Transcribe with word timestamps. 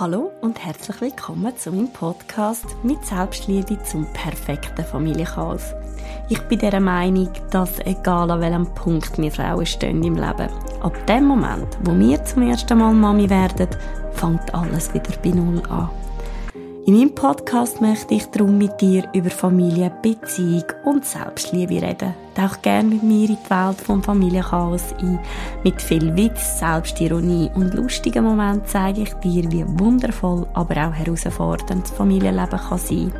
Hallo 0.00 0.32
und 0.40 0.64
herzlich 0.64 1.02
willkommen 1.02 1.54
zu 1.54 1.70
meinem 1.70 1.92
Podcast 1.92 2.64
mit 2.82 3.04
Selbstliebe 3.04 3.78
zum 3.82 4.10
perfekten 4.14 4.86
Familienchaos. 4.86 5.74
Ich 6.30 6.40
bin 6.48 6.60
der 6.60 6.80
Meinung, 6.80 7.28
dass 7.50 7.78
egal 7.80 8.30
an 8.30 8.40
welchem 8.40 8.72
Punkt 8.74 9.18
wir 9.18 9.30
Frauen 9.30 9.66
stehen 9.66 10.02
im 10.02 10.14
Leben, 10.14 10.48
ab 10.80 11.06
dem 11.06 11.26
Moment, 11.26 11.76
wo 11.84 11.94
wir 11.94 12.24
zum 12.24 12.48
ersten 12.48 12.78
Mal 12.78 12.94
Mami 12.94 13.28
werden, 13.28 13.68
fängt 14.12 14.54
alles 14.54 14.94
wieder 14.94 15.12
bei 15.22 15.28
Null 15.28 15.62
an. 15.68 15.90
In 16.84 16.96
meinem 16.96 17.14
Podcast 17.14 17.80
möchte 17.80 18.14
ich 18.14 18.26
darum 18.26 18.58
mit 18.58 18.80
dir 18.80 19.08
über 19.14 19.30
Familie, 19.30 19.92
Beziehung 20.02 20.64
und 20.84 21.04
Selbstliebe 21.04 21.80
reden. 21.80 22.12
Tauch 22.34 22.60
gerne 22.60 22.88
mit 22.88 23.04
mir 23.04 23.28
in 23.28 23.36
die 23.36 23.50
Welt 23.50 23.80
vom 23.80 24.02
Familienchaos 24.02 24.92
ein. 25.00 25.20
Mit 25.62 25.80
viel 25.80 26.16
Witz, 26.16 26.58
Selbstironie 26.58 27.52
und 27.54 27.74
lustigen 27.74 28.24
Momenten 28.24 28.66
zeige 28.66 29.02
ich 29.02 29.14
dir, 29.14 29.48
wie 29.52 29.64
wundervoll, 29.78 30.44
aber 30.54 30.88
auch 30.88 30.92
herausfordernd 30.92 31.84
das 31.84 31.92
Familienleben 31.92 32.58
kann 32.58 32.78
sein 32.78 33.12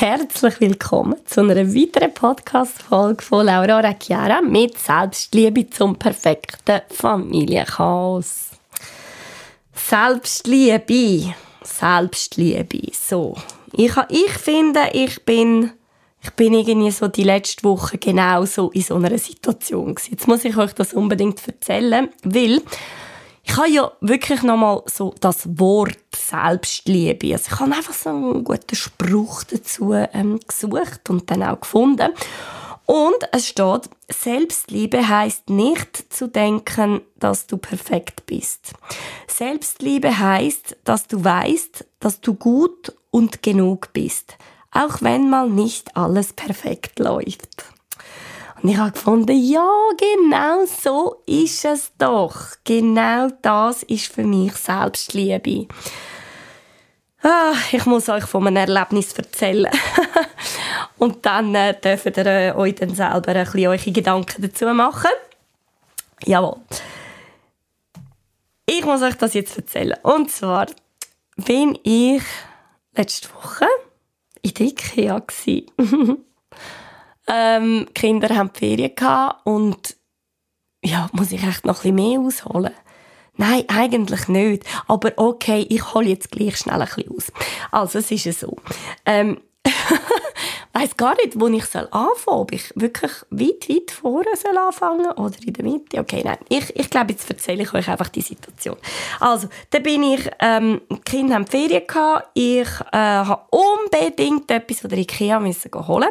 Herzlich 0.00 0.58
willkommen 0.62 1.16
zu 1.26 1.42
einer 1.42 1.56
weiteren 1.74 2.14
Podcast-Folge 2.14 3.22
von 3.22 3.44
Laura 3.44 3.80
Recchiara 3.80 4.40
mit 4.40 4.78
Selbstliebe 4.78 5.68
zum 5.68 5.94
perfekten 5.94 6.80
Familienchaos. 6.88 8.48
Selbstliebe. 9.74 11.34
Selbstliebe. 11.62 12.80
So. 12.94 13.36
Ich, 13.74 13.92
ich 14.08 14.30
finde, 14.30 14.88
ich 14.94 15.22
bin, 15.26 15.72
ich 16.22 16.30
bin 16.30 16.54
irgendwie 16.54 16.92
so 16.92 17.06
die 17.08 17.24
letzte 17.24 17.64
Woche 17.64 17.98
genau 17.98 18.46
so 18.46 18.70
in 18.70 18.80
so 18.80 18.94
einer 18.94 19.18
Situation 19.18 19.96
gewesen. 19.96 20.12
Jetzt 20.12 20.26
muss 20.26 20.46
ich 20.46 20.56
euch 20.56 20.72
das 20.72 20.94
unbedingt 20.94 21.46
erzählen, 21.46 22.08
weil 22.24 22.62
ich 23.42 23.56
habe 23.56 23.68
ja 23.68 23.90
wirklich 24.00 24.42
nochmal 24.42 24.82
so 24.86 25.14
das 25.20 25.58
Wort 25.58 25.98
Selbstliebe. 26.14 27.32
Also 27.32 27.50
ich 27.52 27.60
habe 27.60 27.74
einfach 27.74 27.94
so 27.94 28.10
einen 28.10 28.44
guten 28.44 28.76
Spruch 28.76 29.44
dazu 29.44 29.92
ähm, 29.92 30.38
gesucht 30.46 31.08
und 31.08 31.30
dann 31.30 31.42
auch 31.42 31.60
gefunden. 31.60 32.12
Und 32.86 33.18
es 33.30 33.46
steht, 33.46 33.88
Selbstliebe 34.08 35.08
heißt 35.08 35.48
nicht 35.48 36.12
zu 36.12 36.26
denken, 36.26 37.02
dass 37.20 37.46
du 37.46 37.56
perfekt 37.56 38.26
bist. 38.26 38.72
Selbstliebe 39.28 40.18
heißt, 40.18 40.76
dass 40.82 41.06
du 41.06 41.22
weißt, 41.22 41.86
dass 42.00 42.20
du 42.20 42.34
gut 42.34 42.92
und 43.12 43.44
genug 43.44 43.92
bist, 43.92 44.36
auch 44.72 45.02
wenn 45.02 45.30
mal 45.30 45.48
nicht 45.48 45.96
alles 45.96 46.32
perfekt 46.32 46.98
läuft. 46.98 47.64
Und 48.62 48.68
ich 48.68 48.76
habe 48.76 48.92
gefunden, 48.92 49.36
ja, 49.42 49.70
genau 49.96 50.66
so 50.66 51.22
ist 51.26 51.64
es 51.64 51.92
doch. 51.96 52.36
Genau 52.64 53.28
das 53.40 53.82
ist 53.84 54.12
für 54.12 54.24
mich 54.24 54.52
Selbstliebe. 54.52 55.66
Ah, 57.22 57.54
ich 57.72 57.86
muss 57.86 58.08
euch 58.08 58.24
von 58.24 58.46
einem 58.46 58.56
Erlebnis 58.56 59.12
erzählen. 59.12 59.70
Und 60.98 61.24
dann 61.24 61.54
äh, 61.54 61.78
dürft 61.78 62.16
ihr 62.16 62.26
äh, 62.26 62.52
euch 62.52 62.74
dann 62.74 62.94
selber 62.94 63.34
ein 63.34 63.44
bisschen 63.44 63.66
eure 63.66 63.92
Gedanken 63.92 64.42
dazu 64.42 64.66
machen. 64.66 65.10
Jawohl. 66.24 66.56
Ich 68.66 68.84
muss 68.84 69.02
euch 69.02 69.16
das 69.16 69.34
jetzt 69.34 69.56
erzählen. 69.56 69.98
Und 70.02 70.30
zwar 70.30 70.66
bin 71.36 71.78
ich 71.82 72.22
letzte 72.94 73.28
Woche 73.34 73.66
in 74.42 74.54
der 74.54 74.66
Ikea 74.66 75.22
Ähm, 77.32 77.86
die 77.88 77.94
Kinder 77.94 78.34
haben 78.34 78.50
die 78.52 78.58
Ferien 78.58 78.94
gehabt 78.94 79.46
und 79.46 79.96
ja, 80.82 81.08
muss 81.12 81.32
ich 81.32 81.42
echt 81.42 81.64
noch 81.64 81.84
ein 81.84 81.94
bisschen 81.94 81.94
mehr 81.94 82.20
ausholen? 82.20 82.72
Nein, 83.36 83.64
eigentlich 83.68 84.28
nicht. 84.28 84.64
Aber 84.86 85.12
okay, 85.16 85.66
ich 85.68 85.94
hole 85.94 86.08
jetzt 86.08 86.30
gleich 86.30 86.58
schnell 86.58 86.80
ein 86.80 86.86
bisschen 86.86 87.16
aus. 87.16 87.32
Also, 87.70 87.98
es 88.00 88.10
ist 88.10 88.24
ja 88.24 88.32
so. 88.32 88.56
Ähm, 89.06 89.40
weiß 90.72 90.96
gar 90.96 91.14
nicht, 91.16 91.38
wo 91.38 91.48
ich 91.48 91.64
anfangen 91.74 91.88
soll. 92.24 92.34
Ob 92.34 92.52
ich 92.52 92.72
wirklich 92.74 93.12
weit, 93.30 93.68
weit 93.68 93.90
vorne 93.90 94.30
soll 94.36 94.56
anfangen 94.56 95.10
oder 95.12 95.36
in 95.44 95.52
der 95.52 95.64
Mitte. 95.64 96.00
Okay, 96.00 96.22
nein. 96.24 96.38
Ich, 96.48 96.74
ich 96.76 96.90
glaube, 96.90 97.12
jetzt 97.12 97.30
erzähle 97.30 97.62
ich 97.62 97.72
euch 97.72 97.88
einfach 97.88 98.08
die 98.08 98.20
Situation. 98.20 98.76
Also, 99.20 99.48
da 99.70 99.78
bin 99.78 100.02
ich, 100.02 100.28
ähm, 100.40 100.80
die 100.90 101.00
Kinder 101.00 101.34
haben 101.34 101.46
Ferien 101.46 101.86
gehabt. 101.86 102.28
Ich 102.34 102.68
äh, 102.92 102.96
habe 102.96 103.42
unbedingt 103.50 104.50
etwas 104.50 104.80
von 104.80 104.90
der 104.90 104.98
Ikea 104.98 105.40
müssen 105.40 105.70
holen. 105.74 106.10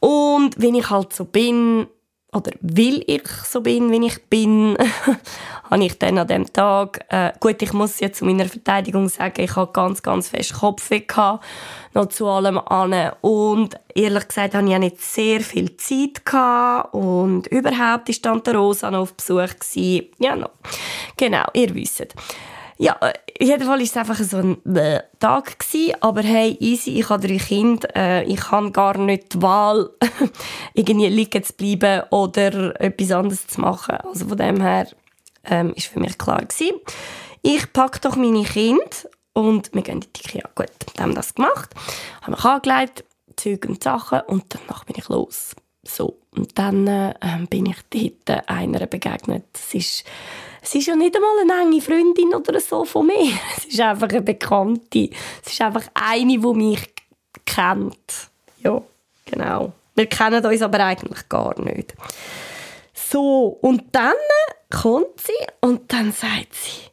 Und 0.00 0.60
wenn 0.60 0.74
ich 0.74 0.90
halt 0.90 1.12
so 1.12 1.24
bin, 1.24 1.86
oder 2.32 2.52
will 2.60 3.02
ich 3.06 3.26
so 3.28 3.60
bin, 3.62 3.90
wie 3.90 4.06
ich 4.06 4.22
bin, 4.24 4.76
habe 5.70 5.84
ich 5.84 5.98
dann 5.98 6.18
an 6.18 6.26
dem 6.26 6.52
Tag, 6.52 7.04
äh, 7.08 7.32
gut, 7.40 7.62
ich 7.62 7.72
muss 7.72 8.00
jetzt 8.00 8.18
zu 8.18 8.24
meiner 8.24 8.46
Verteidigung 8.46 9.08
sagen, 9.08 9.40
ich 9.40 9.56
habe 9.56 9.72
ganz, 9.72 10.02
ganz 10.02 10.28
fest 10.28 10.54
Kopfweh 10.54 11.00
gehabt, 11.00 11.44
noch 11.94 12.06
zu 12.06 12.26
allem 12.28 12.58
an. 12.58 13.12
Und 13.22 13.76
ehrlich 13.94 14.28
gesagt 14.28 14.54
habe 14.54 14.68
ich 14.68 14.74
auch 14.74 14.78
nicht 14.78 15.00
sehr 15.00 15.40
viel 15.40 15.76
Zeit 15.76 16.24
gehabt 16.24 16.94
und 16.94 17.46
überhaupt 17.48 18.08
ist 18.08 18.22
Tante 18.22 18.54
Rosa 18.54 18.90
noch 18.90 19.00
auf 19.00 19.14
Besuch 19.14 19.58
gewesen. 19.58 20.06
Ja, 20.18 20.36
no. 20.36 20.48
genau, 21.16 21.44
ihr 21.54 21.74
wisst. 21.74 22.14
Ja, 22.78 22.96
äh, 23.00 23.14
in 23.38 23.48
jedem 23.48 23.66
Fall 23.66 23.78
war 23.78 23.84
es 23.84 23.96
einfach 23.96 24.18
so 24.18 24.36
ein 24.36 24.76
äh, 24.76 25.02
Tag 25.18 25.58
gewesen, 25.58 25.94
aber 26.00 26.22
hey, 26.22 26.56
easy, 26.60 26.98
ich 26.98 27.08
habe 27.08 27.26
drei 27.26 27.38
Kinder, 27.38 27.88
äh, 27.96 28.24
ich 28.24 28.50
habe 28.50 28.70
gar 28.70 28.98
nicht 28.98 29.34
die 29.34 29.42
Wahl, 29.42 29.90
irgendwie 30.74 31.08
liegen 31.08 31.42
zu 31.42 31.54
bleiben 31.54 32.02
oder 32.10 32.78
etwas 32.80 33.12
anderes 33.12 33.46
zu 33.46 33.60
machen. 33.60 33.96
Also 33.96 34.28
von 34.28 34.36
dem 34.36 34.60
her 34.60 34.88
ähm, 35.44 35.72
ist 35.74 35.86
für 35.86 36.00
mich 36.00 36.18
klar 36.18 36.44
gewesen. 36.44 36.76
Ich 37.42 37.72
packe 37.72 38.00
doch 38.00 38.16
meine 38.16 38.44
Kinder 38.44 38.84
und 39.32 39.72
wir 39.72 39.82
gehen 39.82 40.02
in 40.02 40.08
die 40.14 40.20
Ikea. 40.20 40.48
Gut, 40.54 40.68
haben 40.98 41.14
das 41.14 41.34
gemacht, 41.34 41.70
haben 42.22 42.32
mich 42.32 42.44
angelegt, 42.44 43.04
Zeug 43.36 43.66
und 43.68 43.82
Sachen 43.82 44.20
und 44.26 44.44
danach 44.48 44.84
bin 44.84 44.96
ich 44.98 45.08
los. 45.08 45.54
So, 45.82 46.18
und 46.32 46.58
dann 46.58 46.86
äh, 46.86 47.14
bin 47.48 47.66
ich 47.66 47.76
dort 48.26 48.48
einer 48.48 48.86
begegnet. 48.86 49.44
Es 49.54 49.72
ist 49.74 50.04
es 50.66 50.74
ist 50.74 50.88
ja 50.88 50.96
nicht 50.96 51.14
einmal 51.14 51.38
eine 51.42 51.62
enge 51.62 51.80
Freundin 51.80 52.34
oder 52.34 52.58
so 52.58 52.84
von 52.84 53.06
mir. 53.06 53.32
Es 53.56 53.66
ist 53.66 53.80
einfach 53.80 54.08
eine 54.08 54.22
Bekannte. 54.22 55.10
Es 55.44 55.52
ist 55.52 55.60
einfach 55.60 55.84
eine, 55.94 56.38
die 56.38 56.54
mich 56.54 56.80
kennt. 57.44 58.30
Ja, 58.58 58.82
genau. 59.26 59.72
Wir 59.94 60.06
kennen 60.06 60.44
uns 60.44 60.62
aber 60.62 60.80
eigentlich 60.80 61.28
gar 61.28 61.58
nicht. 61.60 61.94
So, 62.92 63.58
und 63.62 63.84
dann 63.92 64.16
kommt 64.68 65.20
sie 65.20 65.46
und 65.60 65.92
dann 65.92 66.10
sagt 66.10 66.54
sie, 66.54 66.90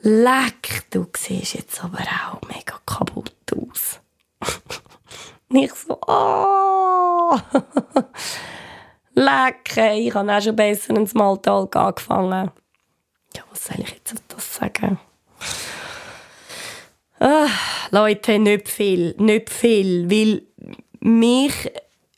Leck, 0.00 0.84
du 0.90 1.06
siehst 1.16 1.54
jetzt 1.54 1.82
aber 1.82 2.00
auch 2.00 2.46
mega 2.46 2.78
kaputt 2.84 3.32
aus. 3.56 4.00
Nicht 5.48 5.74
so, 5.74 5.98
oh. 6.06 7.38
Leck, 9.14 9.76
ich 9.94 10.14
habe 10.14 10.36
auch 10.36 10.42
schon 10.42 10.56
besser 10.56 10.94
ins 10.94 11.12
Smalltalk 11.12 11.74
angefangen 11.74 12.50
ja, 13.36 13.42
was 13.50 13.64
soll 13.64 13.80
ich 13.80 13.90
jetzt 13.90 14.14
das 14.28 14.54
sagen? 14.54 14.98
Ah, 17.20 17.48
Leute, 17.92 18.38
nicht 18.38 18.68
viel, 18.68 19.14
nicht 19.18 19.48
viel, 19.48 20.10
weil 20.10 20.42
mich, 20.98 21.52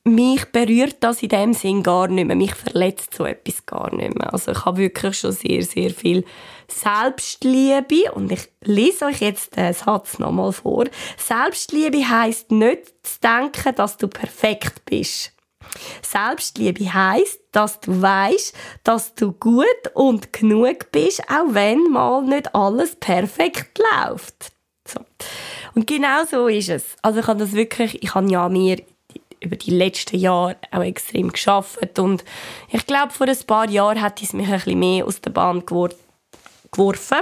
mich 0.04 0.46
berührt 0.46 0.96
das 1.00 1.22
in 1.22 1.28
dem 1.28 1.52
Sinn 1.52 1.82
gar 1.82 2.08
nicht 2.08 2.24
mehr. 2.24 2.36
Mich 2.36 2.54
verletzt 2.54 3.14
so 3.14 3.26
etwas 3.26 3.66
gar 3.66 3.94
nicht 3.94 4.14
mehr. 4.14 4.32
Also 4.32 4.52
ich 4.52 4.64
habe 4.64 4.78
wirklich 4.78 5.18
schon 5.18 5.32
sehr, 5.32 5.62
sehr 5.62 5.90
viel 5.90 6.24
Selbstliebe 6.68 8.12
und 8.14 8.32
ich 8.32 8.48
lese 8.62 9.04
euch 9.04 9.20
jetzt 9.20 9.56
den 9.56 9.74
Satz 9.74 10.18
nochmal 10.18 10.52
vor. 10.52 10.86
Selbstliebe 11.18 12.08
heißt 12.08 12.50
nicht 12.52 12.86
zu 13.02 13.20
denken, 13.20 13.74
dass 13.74 13.98
du 13.98 14.08
perfekt 14.08 14.86
bist. 14.86 15.33
Selbstliebe 16.02 16.92
heißt, 16.92 17.40
dass 17.52 17.80
du 17.80 18.00
weißt, 18.00 18.54
dass 18.84 19.14
du 19.14 19.32
gut 19.32 19.64
und 19.94 20.32
genug 20.32 20.90
bist, 20.92 21.22
auch 21.28 21.46
wenn 21.48 21.84
mal 21.90 22.22
nicht 22.22 22.54
alles 22.54 22.96
perfekt 22.96 23.78
läuft. 23.78 24.52
So. 24.86 25.00
Und 25.74 25.86
genau 25.86 26.24
so 26.24 26.46
ist 26.48 26.68
es. 26.68 26.96
Also 27.02 27.20
ich 27.20 27.26
habe 27.26 27.40
das 27.40 27.52
wirklich, 27.52 28.02
ich 28.02 28.14
habe 28.14 28.30
ja 28.30 28.48
mir 28.48 28.82
über 29.40 29.56
die 29.56 29.70
letzten 29.70 30.18
Jahre 30.18 30.56
auch 30.70 30.82
extrem 30.82 31.30
geschafft 31.30 31.98
und 31.98 32.24
ich 32.70 32.86
glaube, 32.86 33.12
vor 33.12 33.28
ein 33.28 33.38
paar 33.46 33.68
Jahren 33.68 34.00
hat 34.00 34.22
es 34.22 34.32
mich 34.32 34.46
ein 34.46 34.54
bisschen 34.54 34.78
mehr 34.78 35.06
aus 35.06 35.20
der 35.20 35.30
Bahn 35.30 35.64
geworfen. 35.66 37.18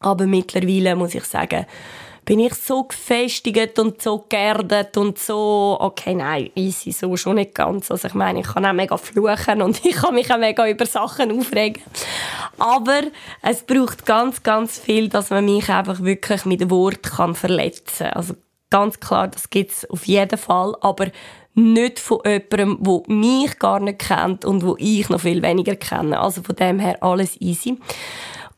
Aber 0.00 0.26
mittlerweile 0.26 0.96
muss 0.96 1.14
ich 1.14 1.24
sagen, 1.24 1.64
bin 2.24 2.40
ich 2.40 2.54
so 2.54 2.84
gefestigt 2.84 3.78
und 3.78 4.00
so 4.00 4.24
geerdet 4.28 4.96
und 4.96 5.18
so, 5.18 5.76
okay, 5.80 6.14
nein, 6.14 6.50
easy, 6.54 6.92
so 6.92 7.16
schon 7.16 7.36
nicht 7.36 7.54
ganz. 7.54 7.90
Also 7.90 8.08
ich 8.08 8.14
meine, 8.14 8.40
ich 8.40 8.46
kann 8.46 8.64
auch 8.64 8.72
mega 8.72 8.96
fluchen 8.96 9.62
und 9.62 9.84
ich 9.84 9.96
kann 9.96 10.14
mich 10.14 10.32
auch 10.32 10.38
mega 10.38 10.68
über 10.68 10.86
Sachen 10.86 11.36
aufregen. 11.36 11.82
Aber 12.58 13.02
es 13.42 13.62
braucht 13.62 14.06
ganz, 14.06 14.42
ganz 14.42 14.78
viel, 14.78 15.08
dass 15.08 15.30
man 15.30 15.44
mich 15.44 15.68
einfach 15.68 16.00
wirklich 16.00 16.44
mit 16.44 16.70
Wort 16.70 17.02
kann 17.02 17.34
verletzen 17.34 18.06
kann. 18.06 18.12
Also 18.12 18.34
Ganz 18.72 19.00
klar, 19.00 19.28
das 19.28 19.50
gibt's 19.50 19.84
auf 19.90 20.06
jeden 20.06 20.38
Fall, 20.38 20.74
aber 20.80 21.08
nicht 21.52 21.98
von 21.98 22.20
jemandem, 22.24 22.78
der 22.82 23.14
mich 23.14 23.58
gar 23.58 23.80
nicht 23.80 23.98
kennt 23.98 24.46
und 24.46 24.64
wo 24.64 24.76
ich 24.78 25.10
noch 25.10 25.20
viel 25.20 25.42
weniger 25.42 25.76
kenne. 25.76 26.18
Also 26.18 26.42
von 26.42 26.56
dem 26.56 26.78
her 26.78 26.96
alles 27.02 27.38
easy. 27.38 27.78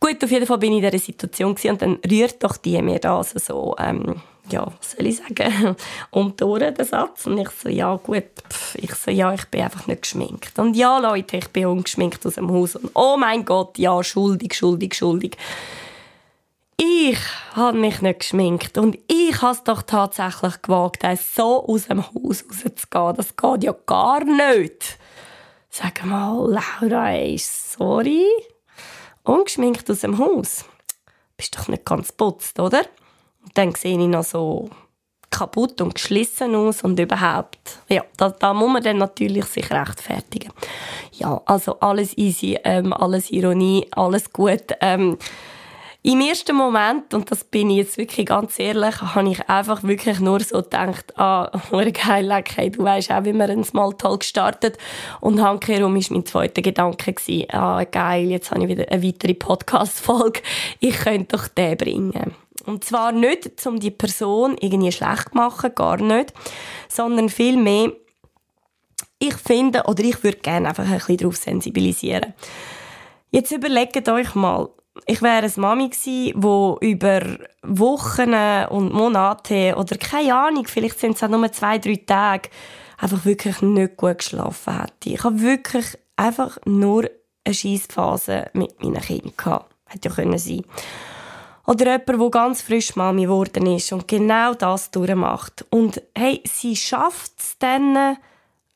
Gut, 0.05 0.23
auf 0.23 0.31
jeden 0.31 0.45
Fall 0.45 0.59
bin 0.59 0.73
ich 0.73 0.83
in 0.85 0.91
dieser 0.91 1.03
Situation 1.03 1.53
und 1.53 1.81
dann 1.81 1.99
rührt 2.07 2.45
doch 2.45 2.59
die 2.59 2.83
mir 2.83 2.99
da 2.99 3.17
also 3.17 3.39
so, 3.39 3.75
ähm, 3.79 4.21
ja, 4.51 4.67
was 4.67 4.91
soll 4.91 5.07
ich 5.07 5.17
sagen, 5.17 5.77
um 6.11 6.37
die 6.37 6.45
Ohren, 6.45 6.75
den 6.75 6.85
Satz. 6.85 7.27
Und 7.27 7.39
ich 7.39 7.49
so, 7.49 7.71
ja 7.71 7.97
gut, 7.97 8.25
pff, 8.47 8.75
ich 8.75 8.95
so, 8.97 9.11
ja, 9.11 9.33
ich 9.33 9.47
bin 9.47 9.63
einfach 9.63 9.87
nicht 9.87 10.03
geschminkt. 10.03 10.59
Und 10.59 10.77
ja, 10.77 10.99
Leute, 10.99 11.39
ich 11.39 11.49
bin 11.49 11.65
ungeschminkt 11.65 12.27
aus 12.27 12.35
dem 12.35 12.53
Haus. 12.53 12.77
Und 12.77 12.91
oh 12.93 13.17
mein 13.17 13.47
Gott, 13.47 13.79
ja, 13.79 14.05
schuldig, 14.05 14.55
schuldig, 14.55 14.95
schuldig. 14.95 15.39
Ich 16.77 17.19
habe 17.55 17.79
mich 17.79 18.03
nicht 18.03 18.21
geschminkt 18.21 18.77
und 18.77 18.99
ich 19.09 19.41
habe 19.41 19.55
es 19.55 19.65
doch 19.65 19.81
tatsächlich 19.81 20.61
gewagt, 20.61 21.03
so 21.35 21.67
aus 21.67 21.87
dem 21.87 22.05
Haus 22.05 22.45
rauszugehen. 22.45 23.17
Das 23.17 23.35
geht 23.35 23.65
ja 23.65 23.75
gar 23.87 24.23
nicht. 24.23 24.99
Sag 25.71 26.05
mal, 26.05 26.61
Laura, 26.83 27.13
ey, 27.13 27.39
sorry. 27.39 28.27
Ungeschminkt 29.25 29.91
aus 29.91 30.01
dem 30.01 30.19
Haus. 30.19 30.65
Bist 31.37 31.57
doch 31.59 31.69
nicht 31.69 31.85
ganz 31.85 32.13
putzt, 32.13 32.61
oder? 32.61 32.83
Und 33.43 33.57
dann 33.57 33.75
sehe 33.75 33.99
ich 33.99 34.07
noch 34.07 34.23
so 34.25 34.71
kaputt 35.31 35.81
und 35.81 35.95
geschlissen 35.95 36.55
aus 36.55 36.83
und 36.83 37.01
überhaupt. 37.01 37.81
Ja, 37.89 38.05
da, 38.17 38.31
da 38.31 38.55
muss 38.55 38.73
man 38.73 38.83
dann 38.83 38.99
natürlich 38.99 39.47
sich 39.47 39.71
rechtfertigen. 39.71 40.53
Ja, 41.13 41.41
also 41.47 41.81
alles 41.81 42.17
easy, 42.17 42.59
ähm, 42.63 42.93
alles 42.93 43.31
Ironie, 43.31 43.87
alles 43.93 44.33
gut. 44.33 44.65
Ähm, 44.81 45.19
im 46.07 46.21
ersten 46.21 46.55
Moment, 46.55 47.15
und 47.15 47.31
das 47.31 47.45
bin 47.45 47.71
ich 47.71 47.79
jetzt 47.79 47.97
wirklich 47.97 48.27
ganz 48.27 48.59
ehrlich, 48.59 49.01
habe 49.01 49.31
ich 49.31 49.49
einfach 49.49 49.83
wirklich 49.85 50.21
nur 50.21 50.39
so 50.41 50.61
gedacht, 50.61 51.19
ah, 51.19 51.51
geil, 51.71 52.31
okay, 52.31 52.69
du 52.69 52.85
weißt 52.85 53.11
auch, 53.11 53.25
wie 53.25 53.33
man 53.33 53.51
einen 53.51 53.65
Smalltalk 53.65 54.23
startet. 54.23 54.77
Und 55.23 55.41
handkehrum 55.41 55.95
war 55.95 56.03
mein 56.11 56.27
zweiter 56.27 56.61
Gedanke, 56.61 57.15
gewesen, 57.15 57.51
ah, 57.53 57.85
geil, 57.85 58.31
jetzt 58.31 58.51
habe 58.51 58.65
ich 58.65 58.69
wieder 58.69 58.87
eine 58.91 59.03
weitere 59.03 59.33
Podcast-Folge. 59.33 60.43
Ich 60.79 60.95
könnte 60.95 61.39
doch 61.39 61.49
den 61.49 61.79
bringen. 61.79 62.35
Und 62.67 62.85
zwar 62.85 63.11
nicht, 63.11 63.67
um 63.67 63.81
die 63.81 63.91
Person 63.91 64.59
irgendwie 64.61 64.93
schlecht 64.93 65.31
zu 65.31 65.37
machen, 65.37 65.75
gar 65.75 65.97
nicht, 65.97 66.35
sondern 66.87 67.31
vielmehr, 67.31 67.93
ich 69.19 69.37
finde, 69.37 69.85
oder 69.85 70.05
ich 70.05 70.23
würde 70.23 70.37
gerne 70.37 70.69
einfach 70.69 70.85
ein 70.85 70.99
bisschen 70.99 71.17
darauf 71.17 71.37
sensibilisieren. 71.37 72.35
Jetzt 73.31 73.53
überlegt 73.53 74.07
euch 74.07 74.35
mal, 74.35 74.69
ich 75.07 75.23
wäre 75.23 75.39
eine 75.39 75.53
Mami 75.57 75.89
gewesen, 75.89 76.41
die 76.41 76.87
über 76.87 77.21
Wochen 77.63 78.35
und 78.71 78.93
Monate 78.93 79.75
oder 79.77 79.97
keine 79.97 80.35
Ahnung, 80.35 80.67
vielleicht 80.67 81.01
sind 81.01 81.17
es 81.17 81.23
auch 81.23 81.29
nur 81.29 81.51
zwei, 81.53 81.79
drei 81.79 82.01
Tage, 82.07 82.49
einfach 82.99 83.25
wirklich 83.25 83.61
nicht 83.63 83.97
gut 83.97 84.19
geschlafen 84.19 84.81
hätte. 84.81 85.11
Ich 85.11 85.25
habe 85.25 85.41
wirklich 85.41 85.99
einfach 86.17 86.59
nur 86.65 87.11
eine 87.45 87.55
Scheissphase 87.55 88.51
mit 88.53 88.83
meinen 88.83 89.01
Kindern 89.01 89.33
gehabt. 89.37 89.75
Hätte 89.87 90.09
ja 90.09 90.15
können 90.15 90.39
sein. 90.39 90.65
Oder 91.67 91.93
jemand, 91.93 92.09
der 92.09 92.31
ganz 92.31 92.63
frisch 92.63 92.95
Mami 92.95 93.23
geworden 93.23 93.67
ist 93.67 93.93
und 93.93 94.07
genau 94.07 94.55
das 94.55 94.91
durchmacht. 94.91 95.65
Und 95.71 96.03
hey, 96.17 96.43
sie 96.45 96.77
schafft 96.77 97.33
es 97.39 97.59
dann 97.59 98.17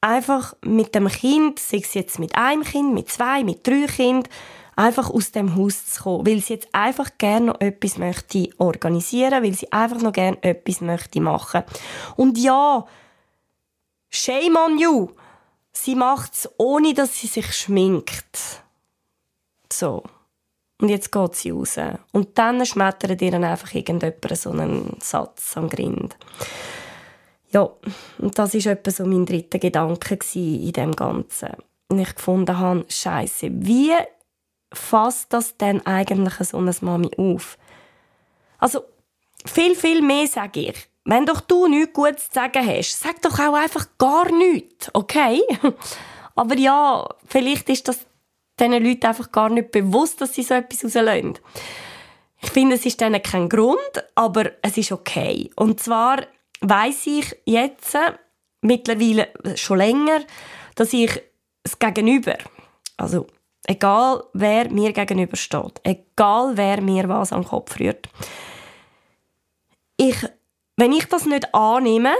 einfach 0.00 0.54
mit 0.62 0.94
dem 0.94 1.08
Kind, 1.08 1.58
sei 1.58 1.78
es 1.78 1.94
jetzt 1.94 2.18
mit 2.18 2.34
einem 2.36 2.62
Kind, 2.62 2.94
mit 2.94 3.10
zwei, 3.10 3.44
mit 3.44 3.66
drei 3.66 3.86
Kindern, 3.86 4.32
einfach 4.78 5.10
aus 5.10 5.32
dem 5.32 5.56
Haus 5.56 5.86
zu 5.86 6.02
kommen, 6.04 6.26
weil 6.26 6.40
sie 6.40 6.54
jetzt 6.54 6.68
einfach 6.72 7.10
gerne 7.18 7.46
noch 7.46 7.60
etwas 7.60 7.98
möchte 7.98 8.48
organisieren, 8.58 9.42
weil 9.42 9.52
sie 9.52 9.72
einfach 9.72 10.00
noch 10.00 10.12
gerne 10.12 10.38
etwas 10.42 10.80
möchte 10.80 11.20
machen. 11.20 11.64
Und 12.16 12.38
ja, 12.38 12.86
shame 14.08 14.56
on 14.56 14.78
you. 14.78 15.08
Sie 15.72 15.96
macht 15.96 16.34
es, 16.34 16.48
ohne 16.58 16.94
dass 16.94 17.18
sie 17.18 17.26
sich 17.26 17.52
schminkt. 17.54 18.62
So. 19.72 20.04
Und 20.80 20.90
jetzt 20.90 21.10
geht 21.10 21.34
sie 21.34 21.50
raus. 21.50 21.76
Und 22.12 22.38
dann 22.38 22.64
schmettert 22.64 23.20
ihr 23.20 23.34
einfach 23.34 23.74
irgendjemand 23.74 24.38
so 24.38 24.50
einen 24.50 24.96
Satz 25.00 25.56
am 25.56 25.68
Grind. 25.68 26.16
Ja, 27.50 27.68
und 28.18 28.38
das 28.38 28.54
war 28.54 28.72
etwa 28.72 28.90
so 28.92 29.04
mein 29.06 29.26
dritter 29.26 29.58
Gedanke 29.58 30.18
in 30.34 30.72
dem 30.72 30.94
Ganzen. 30.94 31.56
Und 31.88 31.98
ich 31.98 32.14
gefunden 32.14 32.58
habe, 32.58 32.84
Scheiße, 32.88 33.48
wie 33.50 33.92
fasst 34.72 35.32
das 35.32 35.56
denn 35.56 35.84
eigentlich 35.86 36.48
so 36.48 36.58
eine 36.58 36.74
Mami 36.80 37.10
auf? 37.16 37.58
Also, 38.58 38.82
viel, 39.44 39.74
viel 39.74 40.02
mehr 40.02 40.26
sage 40.26 40.60
ich. 40.60 40.88
Wenn 41.04 41.24
doch 41.24 41.40
du 41.40 41.68
nichts 41.68 41.94
Gutes 41.94 42.28
zu 42.28 42.34
sagen 42.34 42.66
hast, 42.66 43.00
sag 43.00 43.22
doch 43.22 43.38
auch 43.38 43.54
einfach 43.54 43.86
gar 43.96 44.30
nichts, 44.30 44.90
okay? 44.94 45.40
Aber 46.34 46.56
ja, 46.56 47.08
vielleicht 47.26 47.68
ist 47.68 47.88
das 47.88 48.06
diesen 48.60 48.84
Leuten 48.84 49.06
einfach 49.06 49.32
gar 49.32 49.48
nicht 49.48 49.70
bewusst, 49.70 50.20
dass 50.20 50.34
sie 50.34 50.42
so 50.42 50.54
etwas 50.54 50.84
rauslösen. 50.84 51.38
Ich 52.40 52.50
finde, 52.50 52.76
es 52.76 52.86
ist 52.86 53.00
denen 53.00 53.22
kein 53.22 53.48
Grund, 53.48 54.04
aber 54.14 54.52
es 54.62 54.76
ist 54.76 54.92
okay. 54.92 55.50
Und 55.56 55.80
zwar 55.80 56.18
weiß 56.60 57.06
ich 57.08 57.36
jetzt 57.44 57.96
mittlerweile 58.60 59.28
schon 59.56 59.78
länger, 59.78 60.20
dass 60.76 60.92
ich 60.92 61.20
das 61.64 61.78
Gegenüber, 61.78 62.36
also 62.96 63.26
Egal, 63.70 64.24
wer 64.32 64.70
mir 64.70 64.94
gegenüber 64.94 65.36
steht. 65.36 65.78
Egal, 65.82 66.56
wer 66.56 66.80
mir 66.80 67.06
was 67.06 67.34
am 67.34 67.44
Kopf 67.44 67.78
rührt. 67.78 68.08
Ich, 69.98 70.16
wenn 70.78 70.92
ich 70.92 71.04
das 71.04 71.26
nicht 71.26 71.54
annehme, 71.54 72.14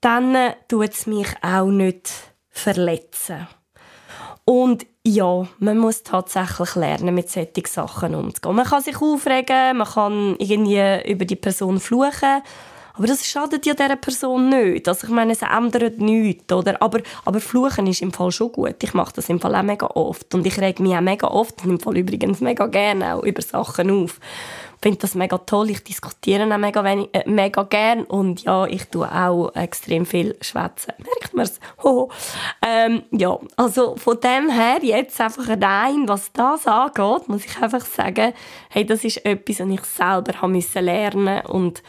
dann 0.00 0.54
tut 0.68 0.92
es 0.92 1.08
mich 1.08 1.26
auch 1.42 1.66
nicht 1.66 2.12
verletzen. 2.50 3.48
Und 4.44 4.86
ja, 5.04 5.48
man 5.58 5.78
muss 5.78 6.04
tatsächlich 6.04 6.76
lernen, 6.76 7.16
mit 7.16 7.30
solchen 7.30 7.64
Sachen 7.64 8.14
umzugehen. 8.14 8.54
Man 8.54 8.64
kann 8.66 8.80
sich 8.80 9.02
aufregen, 9.02 9.78
man 9.78 9.88
kann 9.88 10.36
irgendwie 10.38 11.10
über 11.10 11.24
die 11.24 11.34
Person 11.34 11.80
fluchen, 11.80 12.42
aber 12.96 13.06
das 13.06 13.26
schadet 13.26 13.66
ja 13.66 13.74
dieser 13.74 13.96
Person 13.96 14.48
nicht. 14.48 14.88
Also 14.88 15.06
ich 15.06 15.12
meine, 15.12 15.32
es 15.32 15.42
ändert 15.42 15.98
nichts, 15.98 16.50
oder? 16.52 16.80
Aber, 16.80 17.00
aber 17.24 17.40
Fluchen 17.40 17.86
ist 17.86 18.00
im 18.00 18.12
Fall 18.12 18.32
schon 18.32 18.52
gut. 18.52 18.76
Ich 18.82 18.94
mache 18.94 19.12
das 19.14 19.28
im 19.28 19.38
Fall 19.38 19.54
auch 19.54 19.62
mega 19.62 19.86
oft. 19.86 20.34
Und 20.34 20.46
ich 20.46 20.58
reg 20.58 20.80
mich 20.80 20.94
auch 20.94 21.02
mega 21.02 21.28
oft, 21.28 21.62
und 21.64 21.70
im 21.70 21.80
Fall 21.80 21.98
übrigens 21.98 22.40
mega 22.40 22.66
gerne 22.66 23.14
auch 23.14 23.22
über 23.22 23.42
Sachen 23.42 23.90
auf. 23.90 24.18
Ich 24.76 24.82
finde 24.82 24.98
das 24.98 25.14
mega 25.14 25.38
toll. 25.38 25.70
Ich 25.70 25.82
diskutiere 25.82 26.44
auch 26.44 26.58
mega, 26.58 26.84
wenig, 26.84 27.08
äh, 27.12 27.28
mega 27.28 27.62
gern. 27.64 28.04
Und 28.04 28.44
ja, 28.44 28.66
ich 28.66 28.84
tue 28.86 29.10
auch 29.10 29.54
extrem 29.54 30.06
viel 30.06 30.36
schwätzen. 30.40 30.92
Merkt 30.98 31.34
man 31.34 31.44
es? 31.44 31.60
Ähm, 32.66 33.02
ja, 33.12 33.38
also 33.56 33.96
von 33.96 34.18
dem 34.20 34.48
her 34.48 34.78
jetzt 34.82 35.20
einfach 35.20 35.48
rein, 35.48 36.08
was 36.08 36.32
das 36.32 36.66
angeht, 36.66 37.28
muss 37.28 37.44
ich 37.44 37.62
einfach 37.62 37.84
sagen, 37.84 38.32
hey, 38.70 38.84
das 38.84 39.04
ist 39.04 39.24
etwas, 39.24 39.60
was 39.60 39.68
ich 39.68 39.84
selber 39.84 40.48
müssen 40.48 40.84
lernen 40.84 41.46
und 41.46 41.82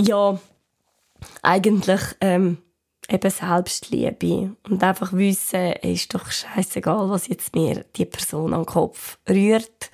ja, 0.00 0.38
eigentlich 1.42 2.00
ähm, 2.20 2.58
eben 3.08 3.30
Selbstliebe 3.30 4.56
und 4.68 4.82
einfach 4.82 5.12
wissen, 5.12 5.72
ist 5.82 6.14
doch 6.14 6.30
scheißegal, 6.30 7.10
was 7.10 7.28
jetzt 7.28 7.54
mir 7.54 7.84
die 7.96 8.04
Person 8.04 8.54
am 8.54 8.66
Kopf 8.66 9.18
rührt. 9.28 9.90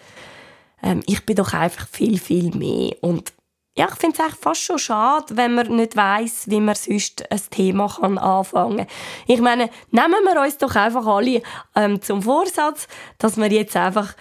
Ähm, 0.82 1.02
ich 1.06 1.24
bin 1.24 1.36
doch 1.36 1.52
einfach 1.52 1.88
viel, 1.88 2.18
viel 2.18 2.54
mehr 2.54 2.94
und 3.00 3.32
ja, 3.78 3.88
ich 3.90 3.96
finde 3.96 4.16
es 4.26 4.38
fast 4.38 4.62
schon 4.62 4.78
schade, 4.78 5.36
wenn 5.36 5.54
man 5.54 5.76
nicht 5.76 5.96
weiß, 5.96 6.48
wie 6.48 6.60
man 6.60 6.74
sonst 6.74 7.30
ein 7.30 7.40
Thema 7.50 7.88
kann 7.88 8.16
anfangen 8.16 8.78
kann. 8.78 8.86
Ich 9.26 9.40
meine, 9.40 9.68
nehmen 9.90 10.24
wir 10.24 10.40
uns 10.40 10.56
doch 10.56 10.74
einfach 10.76 11.04
alle 11.06 11.42
ähm, 11.74 12.00
zum 12.00 12.22
Vorsatz, 12.22 12.88
dass 13.18 13.36
wir 13.36 13.52
jetzt 13.52 13.76
einfach 13.76 14.14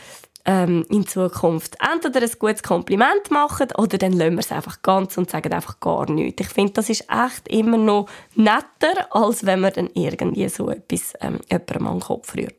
ähm, 0.46 0.86
in 0.90 1.08
Zukunft 1.08 1.76
entweder 1.80 2.22
ein 2.22 2.32
gutes 2.40 2.62
Kompliment 2.62 3.32
machen 3.32 3.68
oder 3.78 3.98
dann 3.98 4.14
lassen 4.14 4.34
wir 4.34 4.40
es 4.40 4.52
einfach 4.52 4.82
ganz 4.84 5.18
und 5.18 5.30
sagen 5.30 5.52
einfach 5.52 5.80
gar 5.80 6.10
nichts. 6.10 6.42
Ich 6.42 6.50
finde, 6.50 6.74
das 6.74 6.90
ist 6.90 7.08
echt 7.10 7.48
immer 7.48 7.78
noch 7.78 8.08
netter, 8.36 9.08
als 9.10 9.46
wenn 9.46 9.62
man 9.62 9.74
dann 9.74 9.90
irgendwie 9.94 10.48
so 10.50 10.70
etwas 10.70 11.14
ähm, 11.22 11.40
jemandem 11.50 11.88
an 11.88 11.94
den 11.96 12.02
Kopf 12.02 12.36
rührt. 12.36 12.56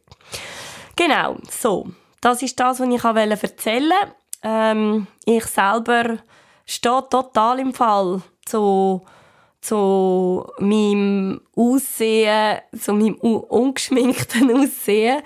Genau, 0.96 1.36
so. 1.50 1.88
Das 2.20 2.42
ist 2.42 2.58
das, 2.58 2.80
was 2.80 2.88
ich 2.88 3.04
erzählen 3.04 3.90
wollte. 3.90 4.14
Ähm, 4.42 5.06
ich 5.24 5.44
selber 5.44 6.18
stehe 6.64 7.08
total 7.08 7.60
im 7.60 7.72
Fall 7.72 8.22
zu, 8.44 9.04
zu 9.60 10.46
meinem 10.58 11.40
Aussehen, 11.54 12.58
zu 12.76 12.94
meinem 12.94 13.14
ungeschminkten 13.14 14.50
Aussehen. 14.56 15.22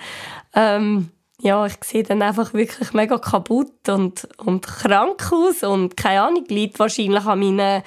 Ähm, 0.53 1.11
ja, 1.41 1.65
ich 1.65 1.83
sehe 1.83 2.03
dann 2.03 2.21
einfach 2.21 2.53
wirklich 2.53 2.93
mega 2.93 3.17
kaputt 3.17 3.89
und, 3.89 4.27
und 4.37 4.65
krank 4.65 5.31
aus 5.31 5.63
und 5.63 5.97
keine 5.97 6.21
Ahnung, 6.21 6.45
liegt 6.47 6.79
wahrscheinlich 6.79 7.25
an 7.25 7.39
meinen 7.39 7.83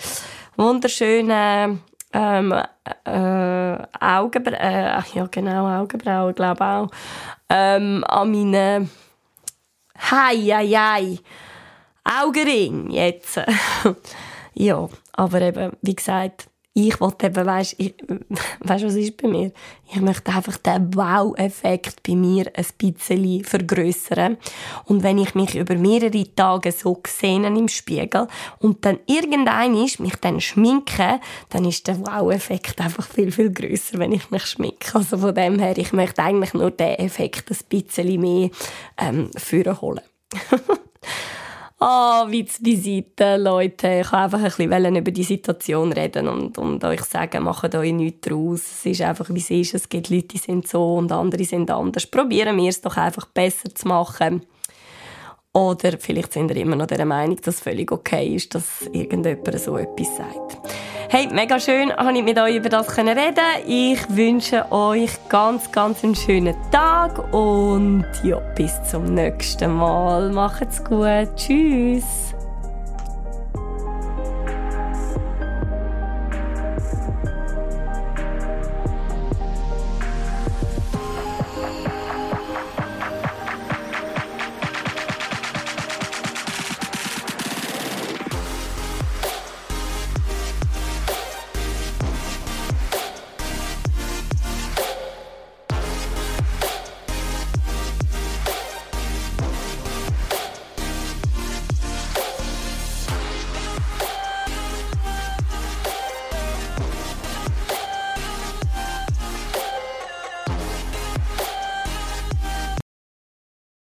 wunderschönen 0.57 1.81
ähm, 2.13 2.53
äh, 3.05 3.77
Augenbrauen, 4.01 4.61
äh, 4.61 5.03
ja 5.15 5.27
genau, 5.31 5.67
Augenbrauen, 5.67 6.35
glaube 6.35 6.65
auch, 6.65 6.89
ähm, 7.49 8.05
an 8.09 8.31
meinen 8.31 8.91
Hei, 9.97 10.37
hei, 10.37 10.67
hei, 10.67 11.19
Augenring 12.05 12.91
jetzt. 12.91 13.41
ja, 14.55 14.89
Aber 15.13 15.41
eben, 15.41 15.73
wie 15.83 15.95
gesagt, 15.95 16.49
ich 16.77 17.01
wollte 17.01 17.27
eben, 17.27 17.47
weißt, 17.47 17.77
weißt, 18.61 18.85
was 18.85 18.95
ist 18.95 19.17
bei 19.17 19.29
mir? 19.29 19.53
Ich 19.93 20.01
möchte 20.01 20.33
einfach 20.33 20.57
den 20.57 20.93
Wow-Effekt 20.95 22.03
bei 22.03 22.17
mir 22.17 22.51
ein 22.53 22.67
bisschen 22.77 23.45
vergrößern. 23.45 24.37
Und 24.87 25.05
wenn 25.05 25.19
ich 25.19 25.37
mich 25.37 25.55
über 25.55 25.77
mehrere 25.77 26.35
Tage 26.35 26.73
so 26.73 27.01
sehe 27.07 27.47
im 27.47 27.69
Spiegel 27.69 28.27
und 28.59 28.85
dann 28.85 28.99
irgendein 29.07 29.77
ist, 29.77 30.01
mich 30.01 30.17
dann 30.17 30.41
schminke, 30.41 31.21
dann 31.51 31.65
ist 31.65 31.87
der 31.87 32.01
Wow-Effekt 32.01 32.81
einfach 32.81 33.07
viel, 33.07 33.31
viel 33.31 33.53
größer, 33.53 33.99
wenn 33.99 34.11
ich 34.11 34.33
mich 34.33 34.45
schminke. 34.45 34.95
Also 34.97 35.19
von 35.19 35.35
dem 35.35 35.61
her, 35.61 35.79
ich 35.79 35.93
möchte 35.93 36.25
eigentlich 36.25 36.55
nur 36.55 36.73
den 36.73 36.99
Effekt 36.99 37.53
ein 37.53 37.59
bisschen 37.69 38.21
mehr 38.21 38.51
ähm, 38.99 39.31
holen. 39.81 40.01
Ah, 41.87 42.25
oh, 42.25 42.33
Witz 42.33 42.63
beiseite, 42.63 43.37
Leute. 43.37 44.01
Ich 44.01 44.11
wollte 44.11 44.17
einfach 44.17 44.59
ein 44.59 44.71
bisschen 44.71 44.97
über 44.97 45.11
die 45.11 45.23
Situation 45.23 45.93
reden 45.93 46.29
und, 46.29 46.57
und 46.57 46.83
euch 46.83 47.03
sagen, 47.03 47.45
macht 47.45 47.75
euch 47.75 47.93
nichts 47.93 48.27
draus. 48.27 48.63
Es 48.63 48.87
ist 48.87 49.03
einfach, 49.03 49.29
wie 49.29 49.39
es 49.39 49.51
ist. 49.51 49.75
Es 49.75 49.89
gibt 49.91 50.09
Leute, 50.09 50.29
die 50.29 50.39
sind 50.39 50.67
so 50.67 50.95
und 50.95 51.13
andere 51.13 51.45
sind 51.45 51.71
anders. 51.71 52.07
Probieren 52.07 52.57
wir 52.57 52.71
es 52.71 52.81
doch 52.81 52.97
einfach 52.97 53.27
besser 53.27 53.75
zu 53.75 53.87
machen. 53.87 54.47
Oder 55.53 55.99
vielleicht 55.99 56.33
sind 56.33 56.51
ihr 56.53 56.57
immer 56.57 56.75
noch 56.75 56.87
der 56.87 57.05
Meinung, 57.05 57.37
dass 57.37 57.57
es 57.57 57.61
völlig 57.61 57.93
okay 57.93 58.35
ist, 58.35 58.55
dass 58.55 58.89
irgendjemand 58.91 59.61
so 59.61 59.77
etwas 59.77 60.17
sagt. 60.17 60.64
Hey, 61.15 61.29
mega 61.29 61.61
schön, 61.61 61.93
habe 61.93 62.19
ich 62.19 62.25
mit 62.25 62.37
euch 62.41 62.57
über 62.57 62.69
das 62.69 62.99
reden 62.99 63.39
Ich 63.69 64.01
wünsche 64.17 64.67
euch 64.73 65.13
ganz, 65.29 65.71
ganz 65.71 66.03
einen 66.03 66.17
schönen 66.17 66.57
Tag 66.73 67.33
und 67.33 68.05
ja, 68.25 68.41
bis 68.57 68.83
zum 68.83 69.15
nächsten 69.15 69.71
Mal. 69.71 70.33
Macht's 70.33 70.83
gut. 70.83 71.29
Tschüss. 71.37 72.34